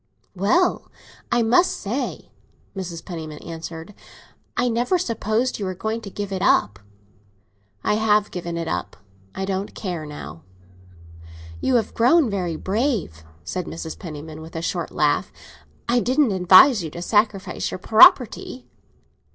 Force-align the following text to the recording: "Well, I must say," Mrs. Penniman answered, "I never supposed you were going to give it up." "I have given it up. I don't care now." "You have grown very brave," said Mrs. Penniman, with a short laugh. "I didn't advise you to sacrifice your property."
"Well, 0.35 0.89
I 1.31 1.43
must 1.43 1.73
say," 1.79 2.31
Mrs. 2.75 3.05
Penniman 3.05 3.37
answered, 3.43 3.93
"I 4.57 4.67
never 4.67 4.97
supposed 4.97 5.59
you 5.59 5.65
were 5.65 5.75
going 5.75 6.01
to 6.01 6.09
give 6.09 6.31
it 6.31 6.41
up." 6.41 6.79
"I 7.83 7.97
have 7.97 8.31
given 8.31 8.57
it 8.57 8.67
up. 8.67 8.97
I 9.35 9.45
don't 9.45 9.75
care 9.75 10.07
now." 10.07 10.41
"You 11.59 11.75
have 11.75 11.93
grown 11.93 12.31
very 12.31 12.55
brave," 12.55 13.23
said 13.43 13.67
Mrs. 13.67 13.99
Penniman, 13.99 14.41
with 14.41 14.55
a 14.55 14.61
short 14.63 14.89
laugh. 14.91 15.31
"I 15.87 15.99
didn't 15.99 16.31
advise 16.31 16.83
you 16.83 16.89
to 16.89 17.01
sacrifice 17.03 17.69
your 17.69 17.77
property." 17.77 18.65